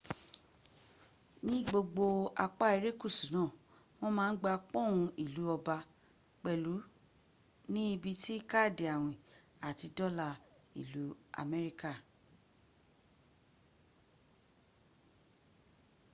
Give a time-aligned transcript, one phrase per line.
[1.47, 2.05] ní gbogbo
[2.45, 3.51] apa irekusu naa
[3.99, 4.93] wọ́n ma n gba pọ́n
[5.23, 5.77] ìlú ọba
[6.41, 6.75] pẹ̀lú
[7.71, 9.19] ní ibi tí káàdì àwìn
[9.67, 10.27] àti dola
[10.81, 11.03] ìlú
[11.43, 11.91] amerika